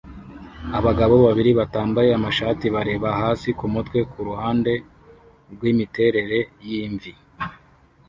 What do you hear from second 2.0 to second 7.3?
amashati bareba hasi kumutwe kuruhande rwimiterere yimvi